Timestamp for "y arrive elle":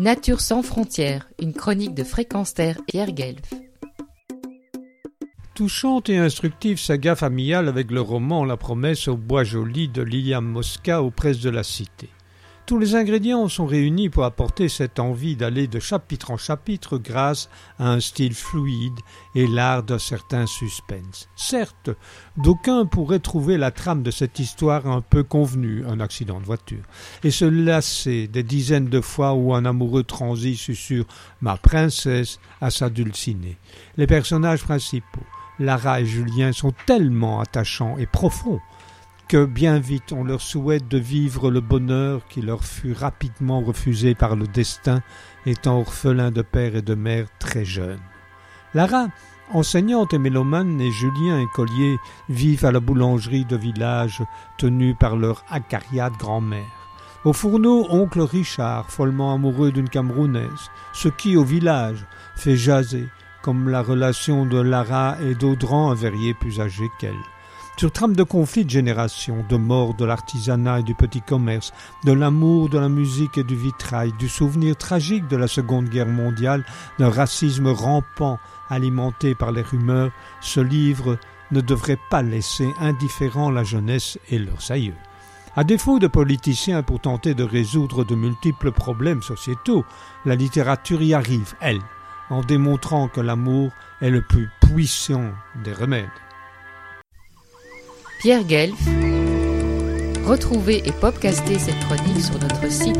91.02-91.80